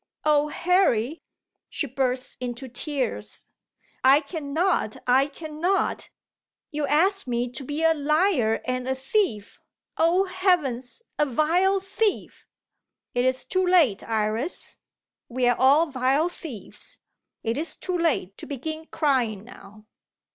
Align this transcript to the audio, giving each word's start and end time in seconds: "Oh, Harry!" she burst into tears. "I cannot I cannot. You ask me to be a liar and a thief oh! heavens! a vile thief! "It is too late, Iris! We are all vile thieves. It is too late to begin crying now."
"Oh, 0.25 0.47
Harry!" 0.47 1.21
she 1.69 1.85
burst 1.85 2.35
into 2.41 2.67
tears. 2.67 3.45
"I 4.03 4.21
cannot 4.21 4.97
I 5.05 5.27
cannot. 5.27 6.09
You 6.71 6.87
ask 6.87 7.27
me 7.27 7.51
to 7.51 7.63
be 7.63 7.83
a 7.83 7.93
liar 7.93 8.61
and 8.65 8.87
a 8.87 8.95
thief 8.95 9.61
oh! 9.97 10.23
heavens! 10.25 11.03
a 11.19 11.27
vile 11.27 11.79
thief! 11.79 12.47
"It 13.13 13.25
is 13.25 13.45
too 13.45 13.63
late, 13.63 14.03
Iris! 14.03 14.79
We 15.29 15.47
are 15.47 15.55
all 15.59 15.85
vile 15.91 16.29
thieves. 16.29 16.97
It 17.43 17.55
is 17.55 17.75
too 17.75 17.95
late 17.95 18.35
to 18.39 18.47
begin 18.47 18.85
crying 18.87 19.43
now." 19.43 19.85